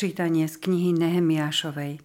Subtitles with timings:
[0.00, 2.00] Čítanie z knihy Nehemiášovej.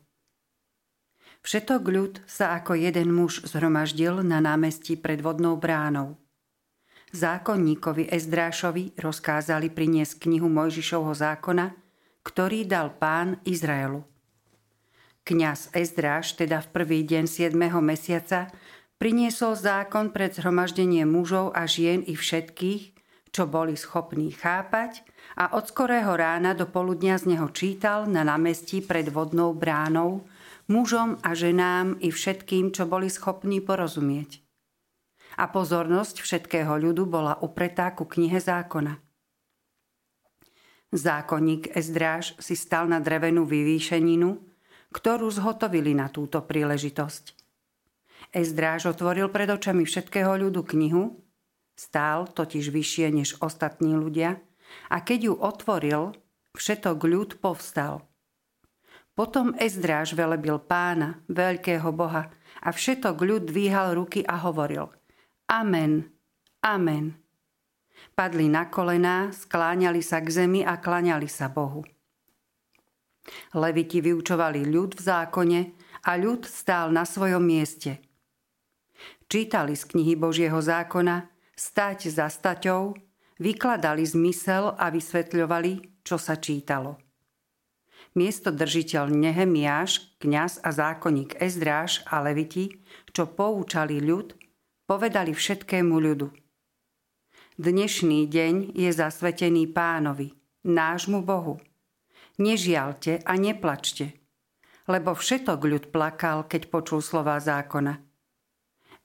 [1.47, 6.19] Všetok ľud sa ako jeden muž zhromaždil na námestí pred vodnou bránou.
[7.15, 11.71] Zákonníkovi Ezdrášovi rozkázali priniesť knihu Mojžišovho zákona,
[12.19, 14.03] ktorý dal pán Izraelu.
[15.23, 17.55] Kňaz Ezdráš teda v prvý deň 7.
[17.79, 18.51] mesiaca
[18.99, 22.94] priniesol zákon pred zhromaždenie mužov a žien i všetkých,
[23.35, 25.03] čo boli schopní chápať
[25.35, 30.23] a od skorého rána do poludnia z neho čítal na námestí pred vodnou bránou
[30.71, 34.39] mužom a ženám i všetkým, čo boli schopní porozumieť.
[35.35, 39.03] A pozornosť všetkého ľudu bola upretá ku knihe zákona.
[40.95, 44.39] Zákonník Ezdráž si stal na drevenú vyvýšeninu,
[44.95, 47.35] ktorú zhotovili na túto príležitosť.
[48.31, 51.24] Ezdráž otvoril pred očami všetkého ľudu knihu,
[51.75, 54.39] stál totiž vyššie než ostatní ľudia–
[54.89, 56.01] a keď ju otvoril,
[56.55, 58.05] všetok ľud povstal.
[59.15, 62.27] Potom Ezdráž velebil pána, veľkého Boha,
[62.59, 64.91] a všetok ľud dvíhal ruky a hovoril
[65.47, 66.11] Amen,
[66.65, 67.15] Amen.
[68.11, 71.83] Padli na kolená, skláňali sa k zemi a klaňali sa Bohu.
[73.55, 75.61] Leviti vyučovali ľud v zákone
[76.05, 78.03] a ľud stál na svojom mieste.
[79.25, 82.95] Čítali z knihy Božieho zákona stať za staťou,
[83.39, 86.99] vykladali zmysel a vysvetľovali, čo sa čítalo.
[88.15, 92.79] Miesto držiteľ Nehemiáš, kňaz a zákonník Ezdráž a Leviti,
[93.11, 94.35] čo poučali ľud,
[94.87, 96.31] povedali všetkému ľudu.
[97.59, 100.31] Dnešný deň je zasvetený pánovi,
[100.63, 101.59] nášmu Bohu.
[102.35, 104.11] Nežialte a neplačte,
[104.91, 107.99] lebo všetok ľud plakal, keď počul slova zákona.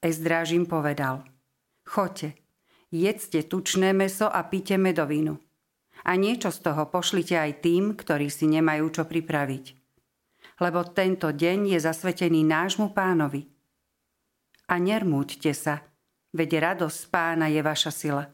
[0.02, 1.22] Ezdráž im povedal,
[1.86, 2.39] choďte,
[2.90, 5.38] jedzte tučné meso a pite medovinu.
[6.04, 9.64] A niečo z toho pošlite aj tým, ktorí si nemajú čo pripraviť.
[10.60, 13.48] Lebo tento deň je zasvetený nášmu pánovi.
[14.70, 15.82] A nermúďte sa,
[16.36, 18.24] veď radosť pána je vaša sila.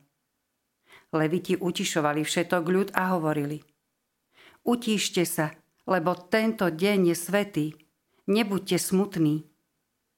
[1.15, 3.62] Leviti utišovali všetok ľud a hovorili.
[4.66, 5.55] Utíšte sa,
[5.87, 7.66] lebo tento deň je svetý.
[8.27, 9.47] Nebuďte smutní.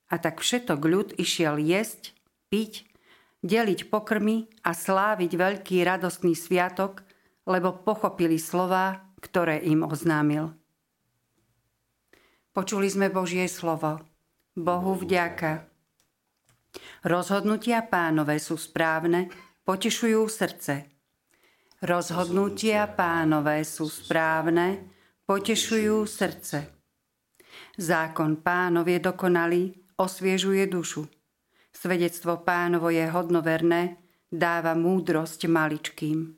[0.09, 2.17] A tak všetok ľud išiel jesť,
[2.49, 2.88] piť
[3.43, 7.07] deliť pokrmy a sláviť veľký radostný sviatok,
[7.47, 10.53] lebo pochopili slova, ktoré im oznámil.
[12.53, 14.03] Počuli sme Božie slovo.
[14.59, 15.71] Bohu vďaka.
[17.07, 19.31] Rozhodnutia pánové sú správne,
[19.63, 20.91] potešujú srdce.
[21.79, 24.91] Rozhodnutia pánové sú správne,
[25.23, 26.75] potešujú srdce.
[27.79, 29.63] Zákon pánov je dokonalý,
[29.95, 31.07] osviežuje dušu.
[31.73, 33.97] Svedectvo pánovo je hodnoverné,
[34.29, 36.37] dáva múdrosť maličkým.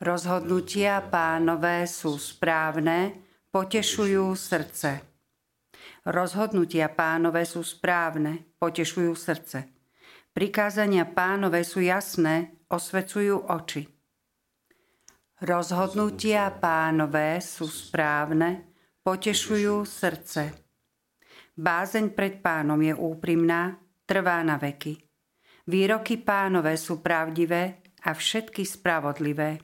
[0.00, 3.20] Rozhodnutia pánové sú správne,
[3.52, 5.04] potešujú srdce.
[6.08, 9.68] Rozhodnutia pánové sú správne, potešujú srdce.
[10.32, 13.84] Prikázania pánové sú jasné, osvecujú oči.
[15.44, 18.64] Rozhodnutia pánové sú správne,
[19.04, 20.52] potešujú srdce.
[21.60, 23.76] Bázeň pred pánom je úprimná,
[24.10, 24.98] trvá na veky.
[25.70, 29.62] Výroky pánové sú pravdivé a všetky spravodlivé.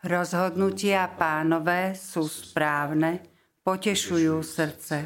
[0.00, 3.20] Rozhodnutia pánové sú správne,
[3.60, 5.04] potešujú srdce.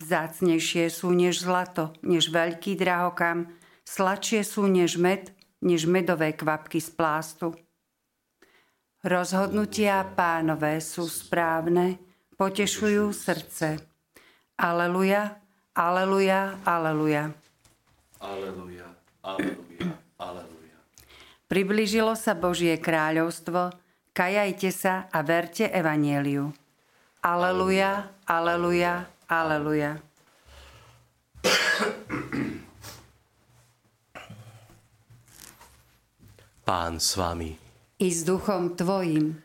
[0.00, 3.52] Vzácnejšie sú než zlato, než veľký drahokam,
[3.84, 7.52] sladšie sú než med, než medové kvapky z plástu.
[9.04, 12.00] Rozhodnutia pánové sú správne,
[12.40, 13.84] potešujú srdce.
[14.56, 15.44] Aleluja,
[15.74, 17.32] Aleluja, aleluja.
[18.18, 18.88] Aleluja,
[19.22, 20.76] aleluja, aleluja.
[21.48, 23.72] Priblížilo sa Božie kráľovstvo,
[24.12, 26.52] kajajte sa a verte evanieliu.
[27.22, 30.02] Aleluja, aleluja, aleluja.
[36.68, 37.56] Pán s vami.
[37.98, 39.40] I s duchom tvojim.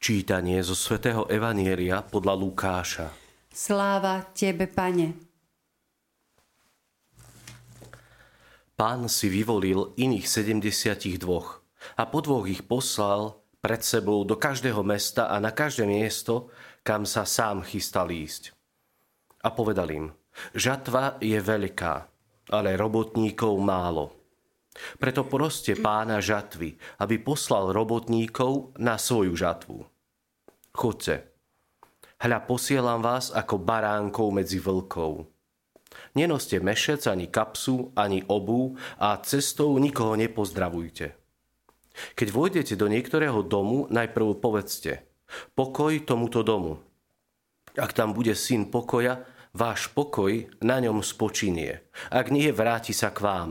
[0.00, 3.06] Čítanie zo svätého Evanielia podľa Lukáša.
[3.52, 5.23] Sláva tebe, pane.
[8.74, 11.22] Pán si vyvolil iných 72
[11.94, 16.50] a po dvoch ich poslal pred sebou do každého mesta a na každé miesto,
[16.82, 18.50] kam sa sám chystal ísť.
[19.46, 20.06] A povedal im,
[20.58, 21.94] žatva je veľká,
[22.50, 24.10] ale robotníkov málo.
[24.98, 29.86] Preto proste pána žatvy, aby poslal robotníkov na svoju žatvu.
[30.74, 31.30] Chodce,
[32.18, 35.33] hľa posielam vás ako baránkov medzi vlkov.
[36.14, 41.18] Nenoste mešec, ani kapsu, ani obu a cestou nikoho nepozdravujte.
[42.14, 45.06] Keď vojdete do niektorého domu, najprv povedzte
[45.54, 46.78] Pokoj tomuto domu.
[47.74, 51.82] Ak tam bude syn pokoja, váš pokoj na ňom spočinie.
[52.10, 53.50] Ak nie, vráti sa k vám.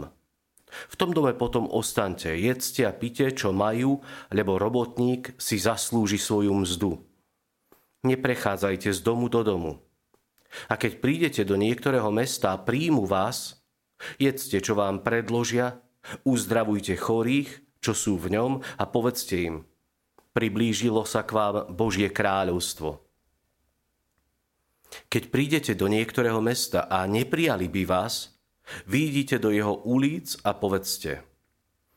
[0.90, 4.02] V tom dome potom ostante, jedzte a pite, čo majú,
[4.34, 6.98] lebo robotník si zaslúži svoju mzdu.
[8.04, 9.72] Neprechádzajte z domu do domu.
[10.70, 13.62] A keď prídete do niektorého mesta a príjmu vás,
[14.22, 15.82] jedzte, čo vám predložia,
[16.28, 19.56] uzdravujte chorých, čo sú v ňom a povedzte im,
[20.32, 23.04] priblížilo sa k vám Božie kráľovstvo.
[25.10, 28.38] Keď prídete do niektorého mesta a neprijali by vás,
[28.86, 31.26] výjdite do jeho ulic a povedzte,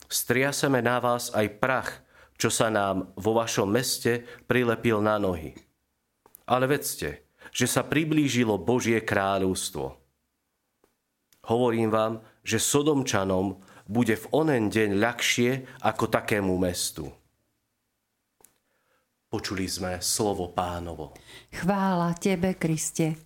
[0.09, 1.91] striaseme na vás aj prach,
[2.41, 5.57] čo sa nám vo vašom meste prilepil na nohy.
[6.49, 7.26] Ale vedzte,
[7.57, 9.97] že sa priblížilo Božie kráľovstvo.
[11.49, 12.15] Hovorím vám,
[12.45, 17.09] že Sodomčanom bude v onen deň ľahšie ako takému mestu.
[19.33, 21.17] Počuli sme slovo pánovo.
[21.57, 23.26] Chvála Tebe, Kriste.